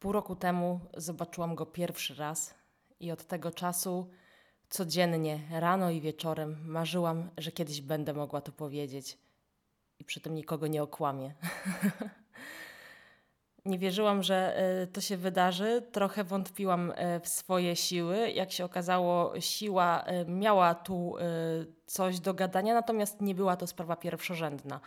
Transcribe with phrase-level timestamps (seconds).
[0.00, 2.54] Pół roku temu zobaczyłam go pierwszy raz
[3.00, 4.10] i od tego czasu
[4.68, 9.18] codziennie, rano i wieczorem marzyłam, że kiedyś będę mogła to powiedzieć
[9.98, 11.34] i przy tym nikogo nie okłamię.
[13.64, 15.82] nie wierzyłam, że e, to się wydarzy.
[15.92, 18.30] Trochę wątpiłam e, w swoje siły.
[18.30, 21.14] Jak się okazało, siła e, miała tu
[21.86, 24.80] coś do gadania, natomiast nie była to sprawa pierwszorzędna.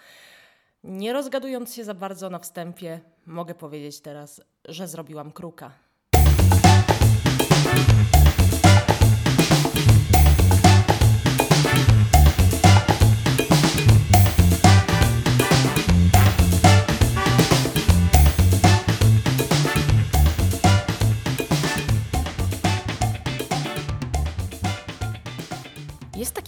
[0.83, 5.71] Nie rozgadując się za bardzo na wstępie, mogę powiedzieć teraz, że zrobiłam kruka.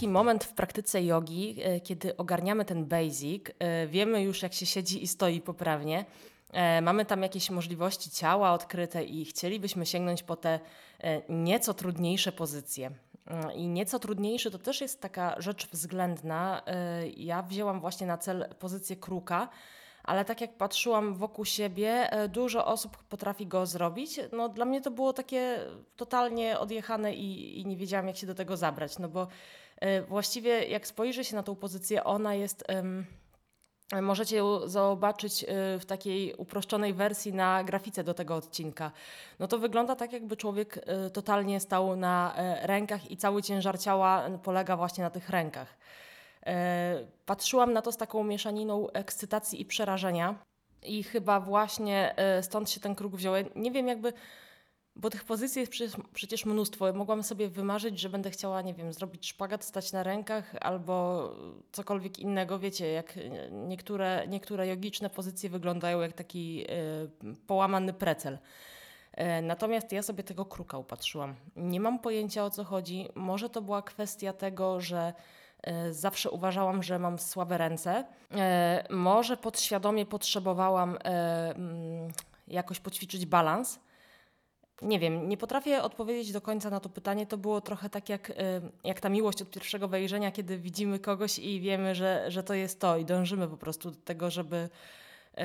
[0.06, 4.66] Taki moment w praktyce jogi, e, kiedy ogarniamy ten basic, e, wiemy już jak się
[4.66, 6.04] siedzi i stoi poprawnie,
[6.52, 10.60] e, mamy tam jakieś możliwości ciała odkryte i chcielibyśmy sięgnąć po te
[11.28, 12.90] nieco trudniejsze pozycje.
[13.54, 16.62] I nieco trudniejszy to też jest taka rzecz względna.
[17.16, 19.48] Ja wzięłam właśnie na cel pozycję kruka,
[20.04, 24.20] ale tak jak patrzyłam wokół siebie, dużo osób potrafi go zrobić.
[24.32, 25.58] No, dla mnie to było takie
[25.96, 29.28] totalnie odjechane i, i nie wiedziałam, jak się do tego zabrać, no bo
[30.08, 32.64] właściwie jak spojrzy się na tą pozycję, ona jest.
[34.02, 35.46] Możecie ją zobaczyć e,
[35.78, 38.92] w takiej uproszczonej wersji na grafice do tego odcinka.
[39.38, 44.28] No to wygląda tak, jakby człowiek e, totalnie stał na rękach i cały ciężar ciała
[44.42, 45.76] polega właśnie na tych rękach.
[47.26, 50.34] Patrzyłam na to z taką mieszaniną ekscytacji i przerażenia,
[50.82, 53.34] i chyba właśnie stąd się ten kruk wziął.
[53.56, 54.12] Nie wiem, jakby
[54.96, 56.92] bo tych pozycji jest przecież, przecież mnóstwo.
[56.92, 61.30] Mogłam sobie wymarzyć, że będę chciała, nie wiem, zrobić szpagat, stać na rękach albo
[61.72, 62.58] cokolwiek innego.
[62.58, 63.18] Wiecie, jak
[63.50, 66.64] niektóre, niektóre jogiczne pozycje wyglądają jak taki
[67.24, 68.38] y, połamany precel.
[69.12, 71.34] E, natomiast ja sobie tego kruka upatrzyłam.
[71.56, 73.08] Nie mam pojęcia o co chodzi.
[73.14, 75.12] Może to była kwestia tego, że
[75.62, 78.04] e, zawsze uważałam, że mam słabe ręce.
[78.90, 82.12] Może podświadomie potrzebowałam mm,
[82.48, 83.78] jakoś poćwiczyć balans.
[84.82, 87.26] Nie wiem, nie potrafię odpowiedzieć do końca na to pytanie.
[87.26, 88.34] To było trochę tak jak, y,
[88.84, 92.80] jak ta miłość od pierwszego wejrzenia, kiedy widzimy kogoś i wiemy, że, że to jest
[92.80, 94.68] to i dążymy po prostu do tego, żeby,
[95.38, 95.42] y,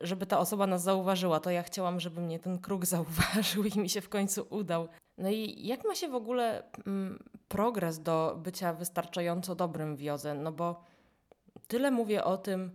[0.00, 1.40] żeby ta osoba nas zauważyła.
[1.40, 4.88] To ja chciałam, żeby mnie ten kruk zauważył i mi się w końcu udał.
[5.18, 10.34] No i jak ma się w ogóle mm, progres do bycia wystarczająco dobrym w jodze?
[10.34, 10.84] No bo
[11.68, 12.70] tyle mówię o tym,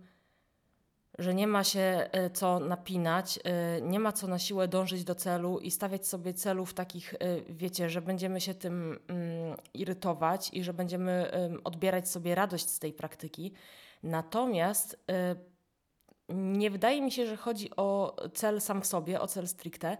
[1.18, 5.14] że nie ma się e, co napinać, e, nie ma co na siłę dążyć do
[5.14, 10.64] celu i stawiać sobie celów takich, e, wiecie, że będziemy się tym mm, irytować i
[10.64, 11.30] że będziemy
[11.64, 13.52] odbierać sobie radość z tej praktyki.
[14.02, 15.04] Natomiast
[16.28, 19.96] nie wydaje mi się, że chodzi o cel sam w sobie, o cel stricte,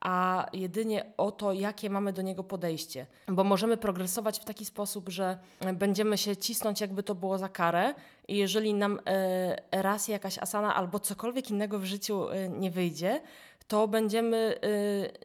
[0.00, 3.06] a jedynie o to, jakie mamy do niego podejście.
[3.28, 5.38] Bo możemy progresować w taki sposób, że
[5.74, 7.94] będziemy się cisnąć, jakby to było za karę,
[8.28, 13.20] i jeżeli nam e, raz jakaś asana albo cokolwiek innego w życiu e, nie wyjdzie,
[13.68, 14.60] to będziemy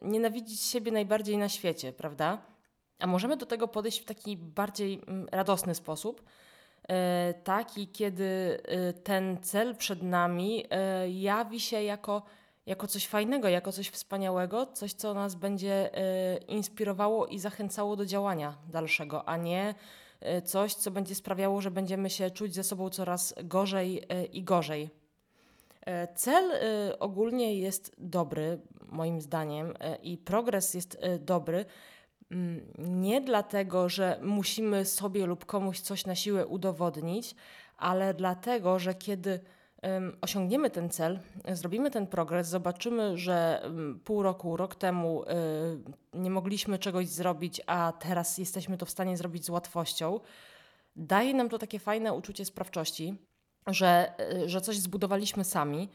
[0.02, 2.38] e, nienawidzić siebie najbardziej na świecie, prawda?
[2.98, 6.22] A możemy do tego podejść w taki bardziej mm, radosny sposób
[7.44, 8.60] taki, kiedy
[9.04, 10.64] ten cel przed nami
[11.08, 12.22] jawi się jako
[12.66, 15.98] jako coś fajnego, jako coś wspaniałego, coś, co nas będzie
[16.34, 19.74] y, inspirowało i zachęcało do działania dalszego, a nie
[20.38, 24.42] y, coś, co będzie sprawiało, że będziemy się czuć ze sobą coraz gorzej y, i
[24.42, 24.90] gorzej.
[26.14, 26.52] Cel
[27.00, 31.64] ogólnie jest dobry, moim zdaniem, i progres jest dobry.
[32.30, 37.34] Mm, nie dlatego, że musimy sobie lub komuś coś na siłę udowodnić,
[37.76, 39.40] ale dlatego, że kiedy
[40.20, 41.20] osiągniemy ten cel,
[41.52, 43.62] zrobimy ten progres, zobaczymy, że
[44.04, 45.24] pół roku, rok temu
[46.14, 50.20] nie mogliśmy czegoś zrobić, a teraz jesteśmy to w stanie zrobić z łatwością,
[50.96, 53.14] daje nam to takie fajne uczucie sprawczości,
[53.66, 54.12] że,
[54.44, 55.88] y, że coś zbudowaliśmy sami,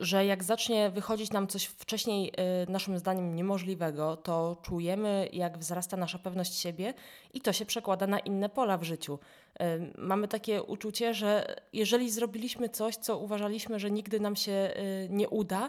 [0.00, 2.32] że jak zacznie wychodzić nam coś wcześniej,
[2.66, 6.94] y, naszym zdaniem, niemożliwego, to czujemy, jak wzrasta nasza pewność siebie
[7.34, 9.18] i to się przekłada na inne pola w życiu.
[9.60, 15.08] Y, mamy takie uczucie, że jeżeli zrobiliśmy coś, co uważaliśmy, że nigdy nam się y,
[15.10, 15.68] nie uda,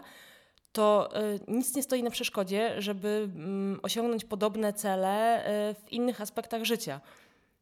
[0.72, 1.10] to
[1.48, 5.44] nic nie stoi na przeszkodzie, żeby mm, osiągnąć podobne cele
[5.74, 7.00] w innych aspektach życia.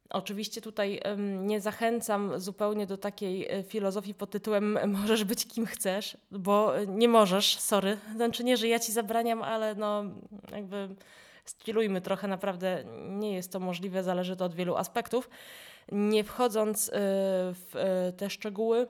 [0.09, 1.01] Oczywiście tutaj
[1.39, 7.07] nie zachęcam zupełnie do takiej e, filozofii pod tytułem możesz być kim chcesz, bo nie
[7.07, 7.97] możesz, sorry.
[8.15, 10.03] Znaczy nie, że ja ci zabraniam, ale no
[10.51, 10.95] jakby
[11.45, 15.29] stylujmy trochę, naprawdę nie jest to możliwe, zależy to od wielu aspektów.
[15.91, 16.91] Nie wchodząc e,
[17.53, 18.87] w e, te szczegóły,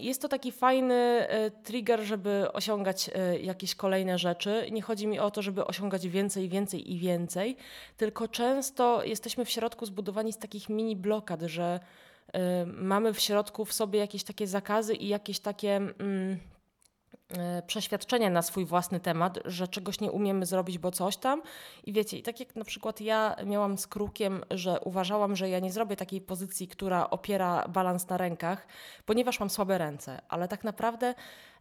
[0.00, 4.68] jest to taki fajny e, trigger, żeby osiągać e, jakieś kolejne rzeczy.
[4.72, 7.56] Nie chodzi mi o to, żeby osiągać więcej, więcej i więcej,
[7.96, 11.80] tylko często jesteśmy w środku zbudowani z takich mini blokad, że
[12.32, 15.76] e, mamy w środku w sobie jakieś takie zakazy i jakieś takie.
[15.76, 16.38] Mm,
[17.66, 21.42] przeświadczenie na swój własny temat, że czegoś nie umiemy zrobić, bo coś tam.
[21.84, 25.58] I wiecie, i tak jak na przykład ja miałam z krukiem, że uważałam, że ja
[25.58, 28.66] nie zrobię takiej pozycji, która opiera balans na rękach,
[29.06, 31.14] ponieważ mam słabe ręce, ale tak naprawdę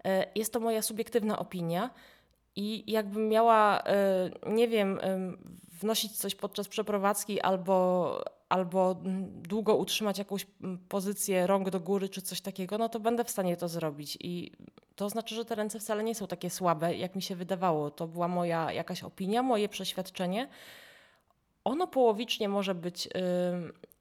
[0.06, 1.90] e, jest to moja subiektywna opinia.
[2.56, 5.00] I jakbym miała, e, nie wiem,
[5.82, 8.96] wnosić coś podczas przeprowadzki albo, albo
[9.30, 10.48] długo utrzymać jakąś
[10.90, 14.18] pozycję rąk do góry czy coś takiego, no to będę w stanie to zrobić.
[14.22, 14.52] I
[14.98, 17.92] to znaczy, że te ręce wcale nie są takie słabe, jak mi się wydawało.
[17.92, 20.48] To była moja jakaś opinia, moje przeświadczenie.
[21.64, 23.12] Ono połowicznie może być, yy,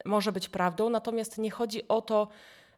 [0.04, 2.28] może być prawdą, natomiast nie chodzi o to,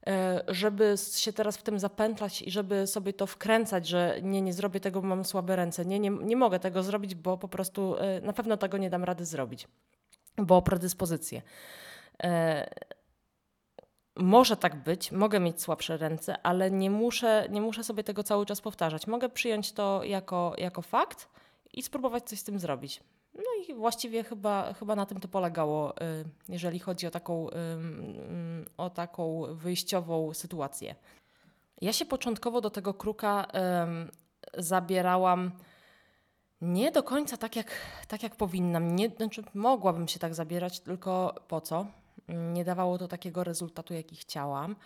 [0.07, 0.13] yy,
[0.49, 4.81] żeby się teraz w tym zapętlać i żeby sobie to wkręcać, że nie, nie zrobię
[4.81, 5.85] tego, bo mam słabe ręce.
[5.85, 9.05] Nie, nie, nie mogę tego zrobić, bo po prostu yy, na pewno tego nie dam
[9.05, 9.69] rady zrobić,
[10.37, 11.43] bo predyspozycje.
[14.19, 18.47] Może tak być, mogę mieć słabsze ręce, ale nie muszę, nie muszę sobie tego cały
[18.47, 19.07] czas powtarzać.
[19.07, 21.29] Mogę przyjąć to jako, jako fakt
[21.73, 23.01] i spróbować coś z tym zrobić.
[23.35, 27.47] No i właściwie chyba, chyba na tym to polegało, y, jeżeli chodzi o taką,
[28.77, 30.95] o taką wyjściową sytuację.
[31.81, 33.47] Ja się początkowo do tego kruka
[34.59, 35.51] zabierałam
[36.61, 37.71] nie do końca tak jak,
[38.09, 38.97] tak jak powinnam.
[38.97, 41.87] Nie, znaczy mogłabym się tak zabierać, tylko po co?
[42.29, 44.77] Nie dawało to takiego rezultatu, jaki chciałam.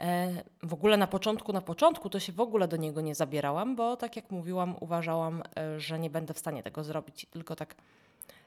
[0.00, 0.28] E,
[0.62, 3.96] w ogóle na początku, na początku to się w ogóle do niego nie zabierałam, bo
[3.96, 7.74] tak jak mówiłam, uważałam, e, że nie będę w stanie tego zrobić, tylko tak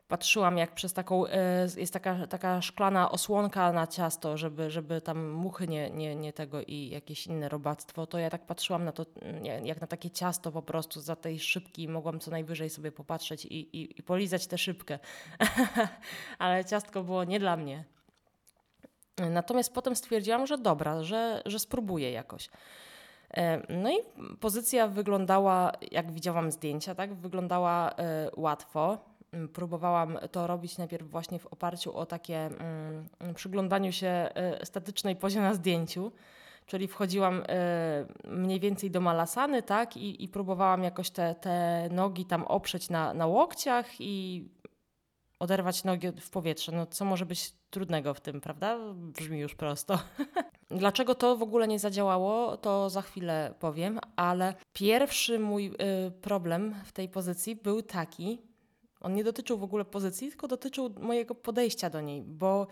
[0.07, 5.29] patrzyłam, jak przez taką, e, jest taka, taka szklana osłonka na ciasto, żeby, żeby tam
[5.29, 9.05] muchy nie, nie, nie tego i jakieś inne robactwo, to ja tak patrzyłam na to,
[9.63, 13.77] jak na takie ciasto po prostu za tej szybki mogłam co najwyżej sobie popatrzeć i,
[13.77, 14.99] i, i polizać tę szybkę.
[16.39, 17.83] Ale ciastko było nie dla mnie.
[19.17, 22.49] Natomiast potem stwierdziłam, że dobra, że, że spróbuję jakoś.
[23.33, 23.95] E, no i
[24.39, 28.97] pozycja wyglądała, jak widziałam zdjęcia, tak, wyglądała e, łatwo.
[29.33, 35.15] Mm, próbowałam to robić najpierw właśnie w oparciu o takie mm, przyglądaniu się e, statycznej
[35.15, 36.11] pozie na zdjęciu,
[36.65, 37.43] czyli wchodziłam
[38.27, 43.13] mniej więcej do malasany, tak, i, i próbowałam jakoś te, te nogi tam oprzeć na,
[43.13, 44.45] na łokciach i
[45.41, 46.71] oderwać nogi w powietrze.
[46.71, 48.77] No co może być trudnego w tym, prawda?
[48.93, 49.99] Brzmi już prosto.
[50.69, 55.67] Dlaczego to w ogóle nie zadziałało, to za chwilę powiem, ale pierwszy mój
[56.07, 58.41] y, problem w tej pozycji był taki,
[58.99, 62.67] on nie dotyczył w ogóle pozycji, tylko dotyczył mojego podejścia do niej, bo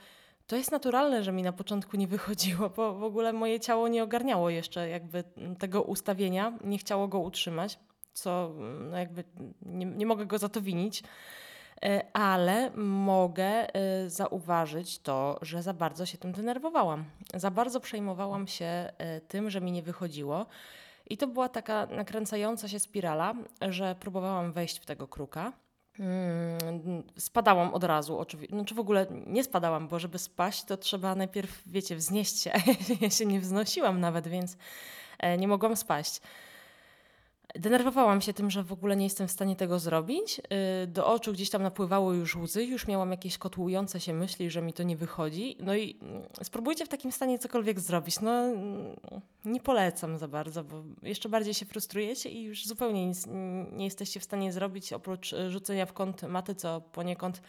[0.47, 4.03] to jest naturalne, że mi na początku nie wychodziło, bo w ogóle moje ciało nie
[4.03, 5.23] ogarniało jeszcze jakby
[5.59, 7.79] tego ustawienia, nie chciało go utrzymać,
[8.13, 9.23] co no jakby
[9.61, 11.03] nie, nie mogę go za to winić.
[11.85, 17.05] E, ale mogę e, zauważyć to, że za bardzo się tym denerwowałam.
[17.33, 20.45] Za bardzo przejmowałam się e, tym, że mi nie wychodziło.
[21.09, 23.33] I to była taka nakręcająca się spirala,
[23.69, 25.53] że próbowałam wejść w tego kruka.
[25.99, 28.55] Mm, spadałam od razu, oczywiście.
[28.55, 32.51] Znaczy w ogóle nie spadałam, bo żeby spaść, to trzeba najpierw, wiecie, wznieść się.
[33.01, 34.57] ja się nie wznosiłam nawet, więc
[35.37, 36.21] nie mogłam spaść.
[37.55, 40.39] Denerwowałam się tym, że w ogóle nie jestem w stanie tego zrobić.
[40.83, 44.61] Y, do oczu gdzieś tam napływały już łzy, już miałam jakieś kotłujące się myśli, że
[44.61, 45.57] mi to nie wychodzi.
[45.59, 48.19] No i mm, spróbujcie w takim stanie cokolwiek zrobić.
[48.19, 48.95] No mm,
[49.45, 53.27] nie polecam za bardzo, bo jeszcze bardziej się frustrujecie i już zupełnie nic
[53.71, 57.41] nie jesteście w stanie zrobić oprócz y, rzucenia w kąt maty, co poniekąd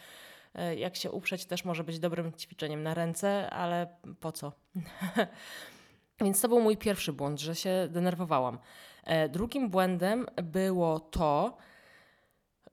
[0.55, 3.87] y, jak się uprzeć też może być dobrym ćwiczeniem na ręce, ale
[4.19, 4.51] po co?
[6.21, 8.57] Więc to był mój pierwszy błąd, że się denerwowałam.
[9.03, 11.57] E, drugim błędem było to,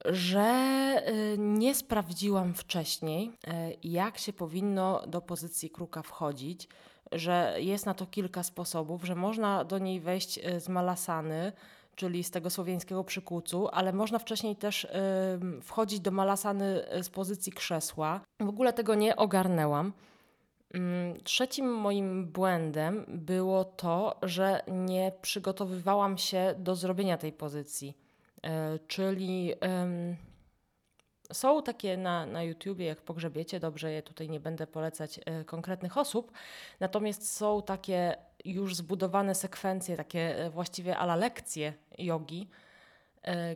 [0.04, 1.02] że e,
[1.38, 6.68] nie sprawdziłam wcześniej, e, jak się powinno do pozycji kruka wchodzić,
[7.12, 11.52] że jest na to kilka sposobów, że można do niej wejść z malasany,
[11.94, 14.86] czyli z tego słowiańskiego przykucu, ale można wcześniej też
[15.62, 18.20] wchodzić do malasany z pozycji krzesła.
[18.40, 19.92] W ogóle tego nie ogarnęłam.
[20.74, 27.96] Mm, trzecim moim błędem było to, że nie przygotowywałam się do zrobienia tej pozycji.
[28.42, 29.54] E, czyli
[31.32, 35.98] są takie na, na YouTubie, jak pogrzebiecie, dobrze, ja tutaj nie będę polecać e, konkretnych
[35.98, 36.32] osób,
[36.80, 42.48] natomiast są takie już zbudowane sekwencje, takie e, właściwie ala lekcje jogi,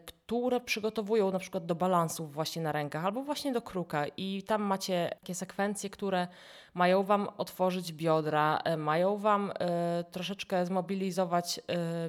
[0.07, 4.63] które przygotowują na przykład do balansów właśnie na rękach albo właśnie do kruka i tam
[4.63, 6.29] macie takie sekwencje, które
[6.75, 11.61] mają Wam otworzyć biodra, e, mają Wam e, troszeczkę zmobilizować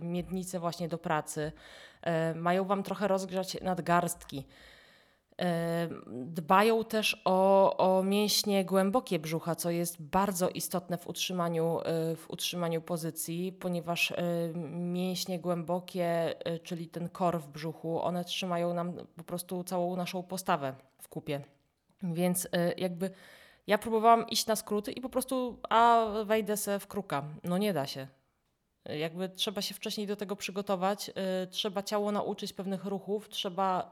[0.02, 1.52] miednicę właśnie do pracy,
[2.36, 4.46] mają Wam trochę rozgrzać nadgarstki.
[6.08, 12.26] Dbają też o, o mięśnie głębokie brzucha, co jest bardzo istotne w utrzymaniu, e, w
[12.30, 14.16] utrzymaniu pozycji, ponieważ e,
[14.70, 20.24] mięśnie głębokie, e, czyli ten kor w brzuchu, one trzymają nam po prostu całą naszą
[20.24, 21.42] postawę w kupie.
[22.04, 22.48] Więc
[22.78, 23.10] jakby
[23.68, 27.24] ja próbowałam iść na skróty i po prostu, a wejdę se w kruka.
[27.44, 28.08] No nie da się.
[28.86, 31.12] Jakby trzeba się wcześniej do tego przygotować,
[31.50, 33.90] trzeba ciało nauczyć pewnych ruchów, trzeba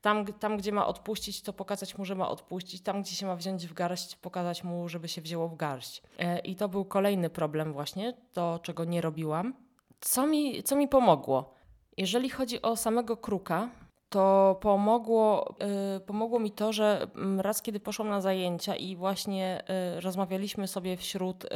[0.00, 2.82] tam, tam, gdzie ma odpuścić, to pokazać mu, że ma odpuścić.
[2.82, 6.02] Tam, gdzie się ma wziąć w garść, pokazać mu, żeby się wzięło w garść.
[6.18, 9.54] E, I to był kolejny problem właśnie, to czego nie robiłam.
[10.00, 11.54] Co mi, co mi pomogło?
[11.96, 13.70] Jeżeli chodzi o samego kruka,
[14.08, 15.54] to pomogło,
[15.96, 19.64] y, pomogło mi to, że mm, raz kiedy poszłam na zajęcia i właśnie
[19.96, 21.46] y, rozmawialiśmy sobie wśród,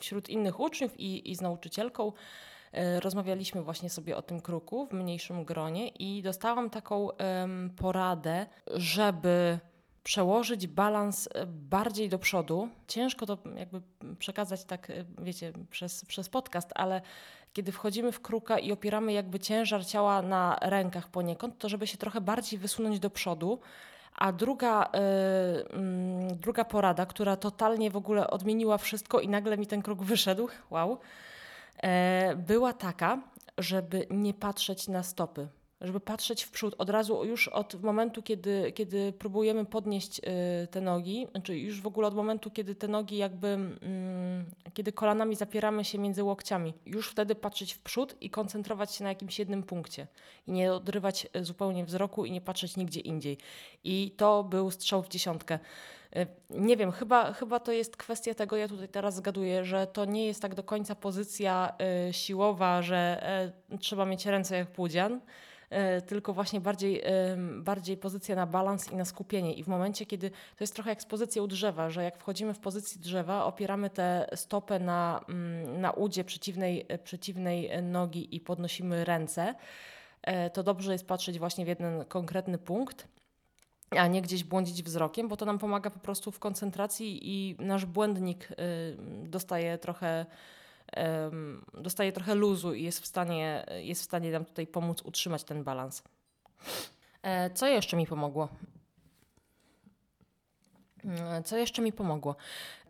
[0.00, 2.16] wśród innych uczniów i, i z nauczycielką, E,
[3.00, 7.08] rozmawialiśmy właśnie sobie o tym kruku w mniejszym gronie i dostałam taką
[7.76, 9.58] poradę, żeby
[10.06, 12.68] przełożyć balans e, bardziej do przodu.
[12.88, 13.80] Ciężko to jakby
[14.18, 17.02] przekazać tak, e, wiecie, przez, przez podcast, ale
[17.52, 21.98] kiedy wchodzimy w kruka i opieramy jakby ciężar ciała na rękach poniekąd, to żeby się
[21.98, 23.58] trochę bardziej wysunąć do przodu.
[24.14, 29.82] A druga, yy, druga porada, która totalnie w ogóle odmieniła wszystko i nagle mi ten
[29.82, 30.98] kruk wyszedł, wow, E,
[32.36, 33.22] była taka,
[33.58, 35.48] żeby nie patrzeć na stopy,
[35.80, 40.80] żeby patrzeć w przód od razu, już od momentu, kiedy, kiedy próbujemy podnieść e, te
[40.80, 45.84] nogi, znaczy już w ogóle od momentu, kiedy te nogi jakby, mm, kiedy kolanami zapieramy
[45.84, 50.06] się między łokciami, już wtedy patrzeć w przód i koncentrować się na jakimś jednym punkcie
[50.46, 53.38] i nie odrywać e, zupełnie wzroku i nie patrzeć nigdzie indziej.
[53.84, 55.58] I to był strzał w dziesiątkę.
[56.12, 60.04] E, nie wiem, chyba, chyba to jest kwestia tego, ja tutaj teraz zgaduję, że to
[60.04, 61.72] nie jest tak do końca pozycja
[62.08, 63.26] y, siłowa, że
[63.72, 65.20] y, trzeba mieć ręce jak płudzian,
[65.98, 67.02] y, tylko właśnie bardziej,
[67.58, 69.54] bardziej pozycja na balans i na skupienie.
[69.54, 72.58] I w momencie, kiedy to jest trochę jak z pozycją drzewa, że jak wchodzimy w
[72.58, 79.54] pozycję drzewa, opieramy tę stopę na, mm, na udzie przeciwnej, przeciwnej nogi i podnosimy ręce,
[80.52, 83.08] to dobrze jest patrzeć właśnie w jeden konkretny punkt
[83.96, 87.86] a nie gdzieś błądzić wzrokiem, bo to nam pomaga po prostu w koncentracji i nasz
[87.86, 88.54] błędnik y,
[89.28, 90.26] dostaje trochę
[91.74, 95.64] dostaje trochę luzu i jest w stanie, jest w stanie nam tutaj pomóc utrzymać ten
[95.64, 96.02] balans.
[97.22, 98.48] E, co jeszcze mi pomogło?
[101.04, 102.36] E, co jeszcze mi pomogło?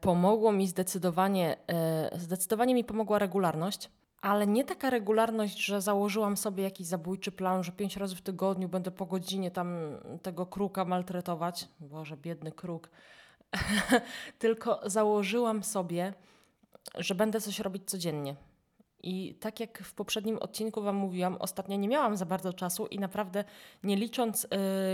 [0.00, 3.90] Pomogło mi zdecydowanie, e, zdecydowanie mi pomogła regularność
[4.26, 8.68] ale nie taka regularność, że założyłam sobie jakiś zabójczy plan, że pięć razy w tygodniu
[8.68, 9.78] będę po godzinie tam
[10.22, 11.68] tego kruka maltretować.
[11.80, 12.90] Boże, biedny kruk.
[14.38, 16.14] Tylko założyłam sobie,
[16.94, 18.36] że będę coś robić codziennie.
[19.02, 22.98] I tak jak w poprzednim odcinku Wam mówiłam, ostatnio nie miałam za bardzo czasu i
[22.98, 23.44] naprawdę
[23.82, 24.48] nie licząc y,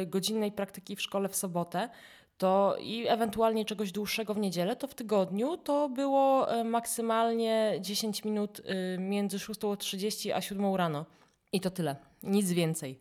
[0.06, 1.88] godzinnej praktyki w szkole w sobotę,
[2.42, 8.24] to i ewentualnie czegoś dłuższego w niedzielę, to w tygodniu to było e, maksymalnie 10
[8.24, 11.06] minut e, między 6.30 a 7 rano.
[11.52, 13.00] I to tyle, nic więcej.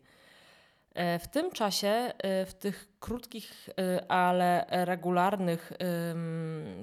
[0.94, 2.12] E, w tym czasie,
[2.46, 3.70] w tych krótkich,
[4.08, 5.72] ale regularnych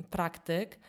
[0.10, 0.80] praktyk,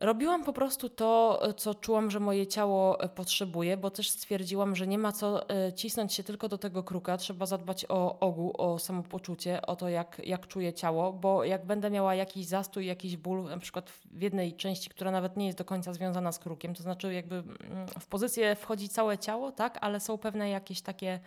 [0.00, 4.86] Robiłam po prostu to, co czułam, że moje ciało e, potrzebuje, bo też stwierdziłam, że
[4.86, 7.16] nie ma co e, cisnąć się tylko do tego kruka.
[7.16, 11.90] Trzeba zadbać o ogół, o samopoczucie, o to, jak, jak czuję ciało, bo jak będę
[11.90, 15.64] miała jakiś zastój, jakiś ból, na przykład w jednej części, która nawet nie jest do
[15.64, 20.00] końca związana z krukiem, to znaczy jakby mm, w pozycję wchodzi całe ciało, tak, ale
[20.00, 21.20] są pewne jakieś takie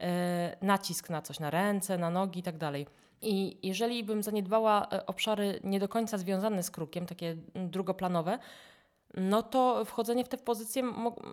[0.00, 2.86] e, nacisk na coś, na ręce, na nogi i tak dalej
[3.22, 8.38] i jeżeli bym zaniedbała e, obszary nie do końca związane z krukiem, takie drugoplanowe,
[9.14, 10.82] no to wchodzenie w te pozycje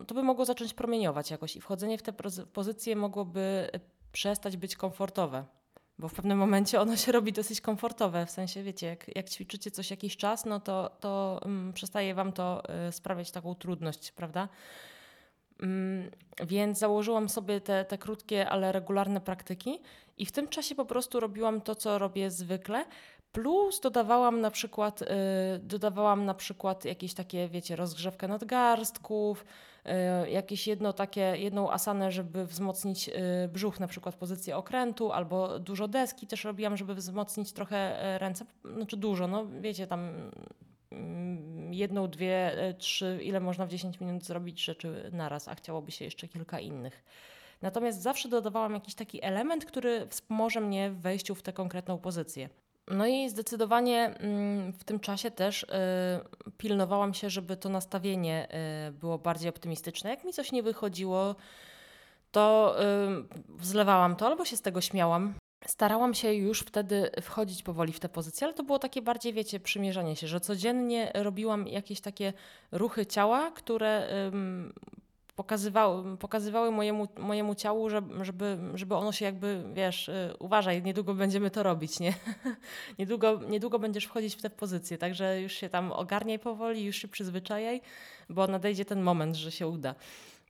[0.07, 2.13] to by mogło zacząć promieniować jakoś i wchodzenie w te
[2.53, 3.79] pozycje mogłoby e,
[4.11, 5.45] przestać być komfortowe.
[5.99, 9.71] Bo w pewnym momencie ono się robi dosyć komfortowe, w sensie wiecie, jak, jak ćwiczycie
[9.71, 14.49] coś jakiś czas, no to, to um, przestaje wam to y, sprawiać taką trudność, prawda?
[15.61, 16.11] Um,
[16.47, 19.79] więc założyłam sobie te, te krótkie, ale regularne praktyki
[20.17, 22.85] i w tym czasie po prostu robiłam to, co robię zwykle,
[23.31, 25.07] plus dodawałam na przykład, yy,
[25.59, 29.45] dodawałam na przykład jakieś takie, wiecie, rozgrzewkę nadgarstków,
[29.85, 33.13] yy, jakieś jedno takie, jedną asanę, żeby wzmocnić yy,
[33.53, 38.45] brzuch, na przykład pozycję okrętu, albo dużo deski też robiłam, żeby wzmocnić trochę y, ręce,
[38.75, 40.31] znaczy dużo, no wiecie, tam mm,
[41.71, 46.05] jedną, dwie, e, trzy, ile można w 10 minut zrobić rzeczy naraz, a chciałoby się
[46.05, 47.03] jeszcze kilka innych.
[47.61, 52.49] Natomiast zawsze dodawałam jakiś taki element, który wspomoże mnie w wejściu w tę konkretną pozycję.
[52.87, 55.67] No i zdecydowanie mm, w tym czasie też y,
[56.57, 58.47] pilnowałam się, żeby to nastawienie
[58.87, 60.09] y, było bardziej optymistyczne.
[60.09, 61.35] Jak mi coś nie wychodziło,
[62.31, 62.75] to
[63.61, 65.33] y, zlewałam to albo się z tego śmiałam.
[65.67, 69.59] Starałam się już wtedy wchodzić powoli w tę pozycję, ale to było takie bardziej, wiecie,
[69.59, 72.33] przymierzanie się, że codziennie robiłam jakieś takie
[72.71, 74.07] ruchy ciała, które
[75.35, 77.89] pokazywały, pokazywały mojemu, mojemu ciału,
[78.21, 82.13] żeby, żeby ono się jakby, wiesz, y, uważaj, niedługo będziemy to robić, nie?
[82.99, 87.07] niedługo, niedługo będziesz wchodzić w tę pozycję, także już się tam ogarniaj powoli, już się
[87.07, 87.81] przyzwyczajaj,
[88.29, 89.95] bo nadejdzie ten moment, że się uda.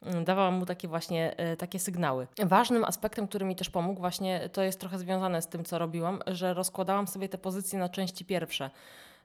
[0.01, 2.27] Mm, dawałam mu takie właśnie y, takie sygnały.
[2.43, 6.19] Ważnym aspektem, który mi też pomógł, właśnie to jest trochę związane z tym, co robiłam,
[6.27, 8.69] że rozkładałam sobie te pozycje na części pierwsze.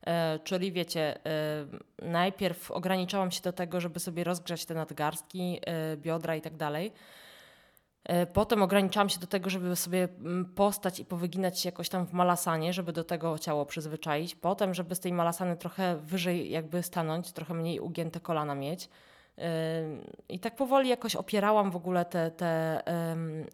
[0.07, 1.67] E, czyli wiecie, e,
[2.03, 6.93] najpierw ograniczałam się do tego, żeby sobie rozgrzać te nadgarstki, e, biodra i tak dalej.
[8.33, 12.13] Potem ograniczałam się do tego, żeby sobie mm, postać i powyginać się jakoś tam w
[12.13, 14.35] malasanie, żeby do tego ciało przyzwyczaić.
[14.35, 18.89] Potem, żeby z tej malasany trochę wyżej jakby stanąć, trochę mniej ugięte kolana mieć.
[20.29, 22.83] I tak powoli jakoś opierałam w ogóle te, te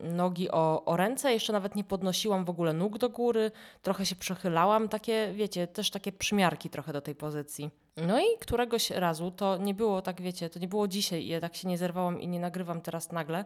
[0.01, 3.51] nogi o, o ręce, jeszcze nawet nie podnosiłam w ogóle nóg do góry,
[3.83, 7.71] trochę się przechylałam, takie, wiecie, też takie przymiarki trochę do tej pozycji.
[7.97, 11.57] No i któregoś razu, to nie było tak, wiecie, to nie było dzisiaj, ja tak
[11.57, 13.45] się nie zerwałam i nie nagrywam teraz nagle,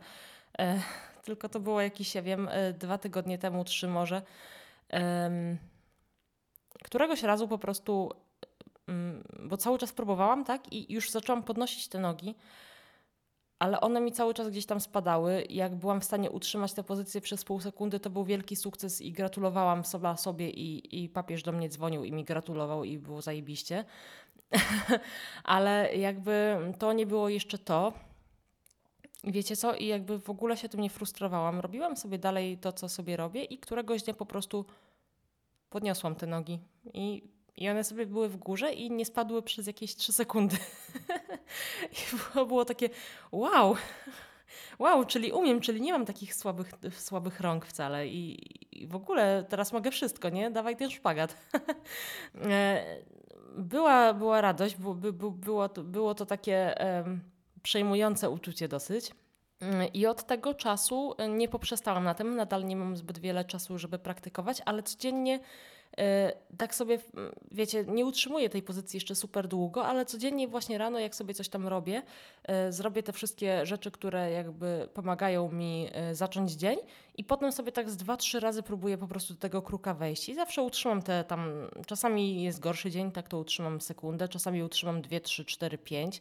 [0.58, 0.80] e,
[1.24, 4.22] tylko to było jakieś, ja wiem, e, dwa tygodnie temu, trzy może.
[4.92, 5.30] E,
[6.84, 8.12] któregoś razu po prostu
[9.42, 10.72] bo cały czas próbowałam, tak?
[10.72, 12.34] I już zaczęłam podnosić te nogi,
[13.58, 15.46] ale one mi cały czas gdzieś tam spadały.
[15.50, 19.12] Jak byłam w stanie utrzymać tę pozycję przez pół sekundy, to był wielki sukces i
[19.12, 19.82] gratulowałam
[20.16, 23.84] sobie i, i papież do mnie dzwonił i mi gratulował i było zajebiście.
[25.44, 27.92] ale jakby to nie było jeszcze to.
[29.24, 29.74] Wiecie co?
[29.74, 31.60] I jakby w ogóle się tym nie frustrowałam.
[31.60, 34.64] Robiłam sobie dalej to, co sobie robię i któregoś dnia po prostu
[35.70, 36.58] podniosłam te nogi
[36.94, 37.22] i
[37.60, 40.56] i one sobie były w górze i nie spadły przez jakieś 3 sekundy.
[41.98, 42.90] I było, było takie
[43.32, 43.76] wow,
[44.78, 48.38] wow, czyli umiem, czyli nie mam takich słabych, słabych rąk wcale i,
[48.82, 50.50] i w ogóle teraz mogę wszystko, nie?
[50.50, 51.36] Dawaj ten szpagat.
[52.44, 52.84] E,
[53.56, 57.20] była, była radość, było, by, było, to, było to takie um,
[57.62, 59.10] przejmujące uczucie dosyć.
[59.60, 63.78] Mm, I od tego czasu nie poprzestałam na tym, nadal nie mam zbyt wiele czasu,
[63.78, 65.40] żeby praktykować, ale codziennie
[66.58, 66.98] tak sobie,
[67.52, 71.48] wiecie, nie utrzymuję tej pozycji jeszcze super długo, ale codziennie właśnie rano, jak sobie coś
[71.48, 72.02] tam robię,
[72.44, 76.78] e, zrobię te wszystkie rzeczy, które jakby pomagają mi e, zacząć dzień
[77.16, 80.28] i potem sobie tak z dwa, trzy razy próbuję po prostu do tego kruka wejść
[80.28, 81.52] i zawsze utrzymam te tam,
[81.86, 86.20] czasami jest gorszy dzień, tak to utrzymam sekundę, czasami utrzymam dwie, trzy, cztery, pięć.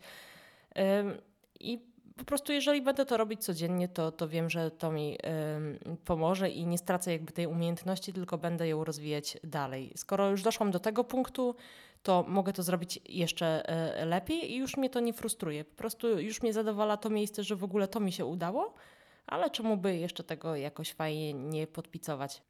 [1.60, 1.89] I
[2.20, 6.50] po prostu jeżeli będę to robić codziennie, to, to wiem, że to mi y, pomoże
[6.50, 9.94] i nie stracę jakby tej umiejętności, tylko będę ją rozwijać dalej.
[9.96, 11.56] Skoro już doszłam do tego punktu,
[12.04, 13.64] to mogę to zrobić jeszcze
[14.02, 15.66] y, lepiej i już mnie to nie frustruje.
[15.66, 18.74] Po prostu już mnie zadowala to miejsce, że w ogóle to mi się udało,
[19.28, 22.42] ale czemu by jeszcze tego jakoś fajnie nie podpicować?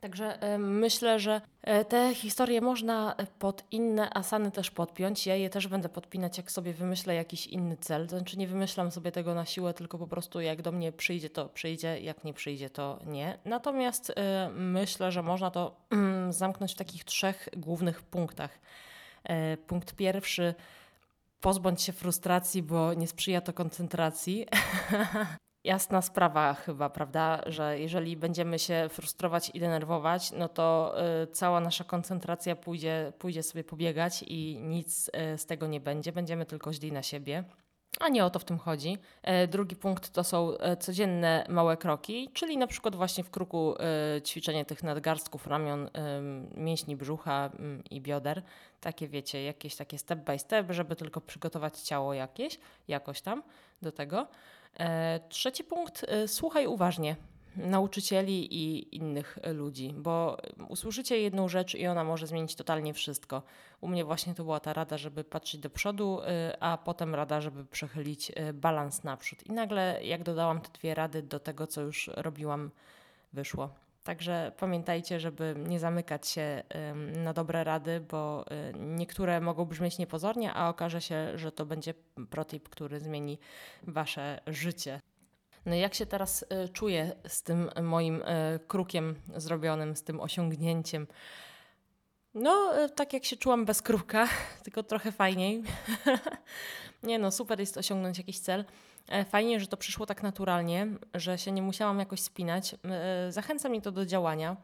[0.00, 5.26] Także e, myślę, że e, te historie można pod inne asany też podpiąć.
[5.26, 8.08] Ja je też będę podpinać, jak sobie wymyślę jakiś inny cel.
[8.08, 11.48] Znaczy nie wymyślam sobie tego na siłę, tylko po prostu jak do mnie przyjdzie, to
[11.48, 13.38] przyjdzie, jak nie przyjdzie, to nie.
[13.44, 15.76] Natomiast e, myślę, że można to
[16.30, 18.58] zamknąć w takich trzech głównych punktach.
[19.66, 20.54] Punkt pierwszy
[21.40, 24.46] pozbądź się frustracji, bo nie sprzyja to koncentracji.
[25.64, 31.60] jasna sprawa chyba, prawda, że jeżeli będziemy się frustrować i denerwować, no to y, cała
[31.60, 36.72] nasza koncentracja pójdzie, pójdzie sobie pobiegać i nic y, z tego nie będzie, będziemy tylko
[36.72, 37.44] źli na siebie.
[38.00, 38.98] A nie o to w tym chodzi.
[39.22, 43.74] E, drugi punkt to są e, codzienne małe kroki, czyli na przykład właśnie w kruku
[43.78, 45.90] e, ćwiczenie tych nadgarstków, ramion,
[46.56, 47.50] mięśni brzucha
[47.90, 48.42] i bioder.
[48.80, 53.42] Takie wiecie, jakieś takie step by step, żeby tylko przygotować ciało jakieś, jakoś tam
[53.82, 54.26] do tego.
[54.78, 57.16] E, trzeci punkt, e, słuchaj uważnie
[57.56, 60.36] nauczycieli i innych ludzi, bo
[60.68, 63.42] usłyszycie jedną rzecz i ona może zmienić totalnie wszystko.
[63.80, 67.40] U mnie właśnie to była ta rada, żeby patrzeć do przodu, e, a potem rada,
[67.40, 69.46] żeby przechylić balans naprzód.
[69.46, 72.70] I nagle, jak dodałam te dwie rady do tego, co już robiłam,
[73.32, 73.87] wyszło.
[74.08, 76.62] Także pamiętajcie, żeby nie zamykać się
[77.16, 81.94] na dobre rady, bo y, niektóre mogą brzmieć niepozornie, a okaże się, że to będzie
[82.30, 83.38] protip, który zmieni
[83.82, 85.00] wasze życie.
[85.66, 88.24] No jak się teraz y, czuję z tym moim y,
[88.68, 91.06] krukiem zrobionym, z tym osiągnięciem?
[92.34, 94.28] No, tak jak się czułam bez kruka,
[94.64, 95.62] tylko trochę fajniej.
[97.02, 98.64] nie no, super jest osiągnąć jakiś cel.
[99.08, 102.74] E, fajnie, że to przyszło tak naturalnie, że się nie musiałam jakoś spinać.
[102.74, 104.56] E, zachęca mnie to do działania.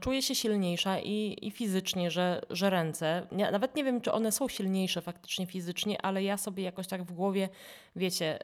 [0.00, 3.26] Czuję się silniejsza i, i fizycznie, że, że ręce.
[3.32, 7.04] Ja nawet nie wiem, czy one są silniejsze faktycznie fizycznie, ale ja sobie jakoś tak
[7.04, 7.48] w głowie,
[7.96, 8.38] wiecie,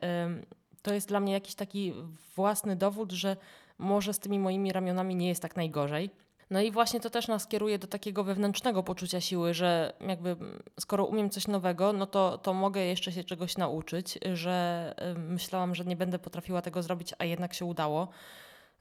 [0.82, 1.92] to jest dla mnie jakiś taki
[2.36, 3.36] własny dowód, że
[3.78, 6.10] może z tymi moimi ramionami nie jest tak najgorzej.
[6.52, 10.36] No i właśnie to też nas kieruje do takiego wewnętrznego poczucia siły, że jakby
[10.80, 15.84] skoro umiem coś nowego, no to, to mogę jeszcze się czegoś nauczyć, że myślałam, że
[15.84, 18.08] nie będę potrafiła tego zrobić, a jednak się udało.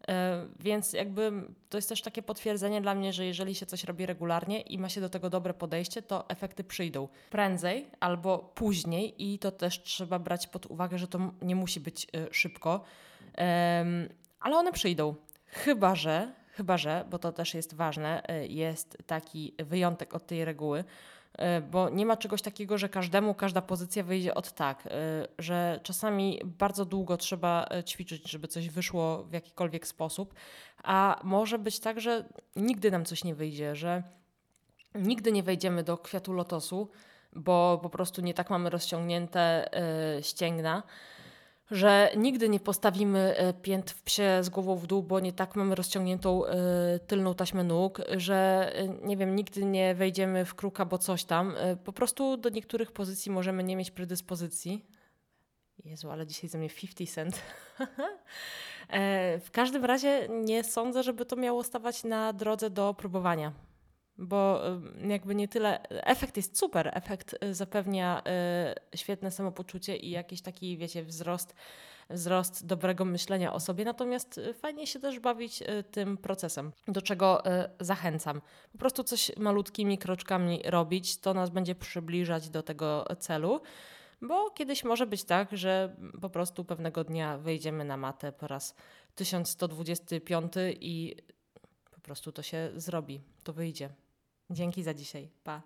[0.08, 1.32] E, więc jakby
[1.70, 4.90] to jest też takie potwierdzenie dla mnie, że jeżeli się coś robi regularnie i ma
[4.90, 10.20] się do tego dobre podejście, to efekty przyjdą prędzej albo później i to też trzeba
[10.20, 12.84] brać pod uwagę, że to nie musi być e, szybko,
[14.40, 15.16] ale one przyjdą.
[15.46, 20.46] Chyba, że Chyba, że, bo to też jest ważne, y, jest taki wyjątek od tej
[20.46, 24.90] reguły, y, bo nie ma czegoś takiego, że każdemu każda pozycja wyjdzie od tak, y,
[25.40, 30.34] że czasami bardzo długo trzeba ćwiczyć, żeby coś wyszło w jakikolwiek sposób,
[30.84, 34.04] a może być tak, że nigdy nam coś nie wyjdzie, że
[34.96, 36.90] nigdy nie wejdziemy do kwiatu lotosu,
[37.34, 39.70] bo po prostu nie tak mamy rozciągnięte
[40.22, 40.84] ścięgna
[41.72, 45.56] że nigdy nie postawimy e, pięt w psie z głową w dół, bo nie tak
[45.56, 46.50] mamy rozciągniętą y,
[47.08, 51.56] tylną taśmę nóg, że y, nie wiem, nigdy nie wejdziemy w kruka, bo coś tam.
[51.84, 54.86] Po prostu do niektórych pozycji możemy nie mieć predyspozycji.
[55.86, 57.42] Jezu, ale dzisiaj ze mnie 50 cent.
[59.46, 63.52] w każdym razie nie sądzę, żeby to miało stawać na drodze do próbowania
[64.18, 64.62] bo
[65.08, 65.90] jakby nie tyle.
[65.90, 68.22] Efekt jest super, efekt y, zapewnia
[68.94, 71.56] y, świetne samopoczucie i jakiś taki, wiecie, wzrost,
[72.10, 73.86] wzrost dobrego myślenia o sobie.
[73.86, 77.44] Natomiast y, fajnie się też bawić tym procesem, do czego
[77.80, 78.42] zachęcam.
[78.72, 83.62] Po prostu coś malutkimi kroczkami robić, to nas będzie przybliżać do tego celu.
[84.22, 88.76] Bo kiedyś może być tak, że po prostu pewnego dnia wejdziemy na matę po raz
[89.16, 91.16] 1125 i
[92.12, 93.90] prostu to się zrobi, to wyjdzie.
[94.50, 95.30] Dzięki za dzisiaj.
[95.44, 95.60] Pa.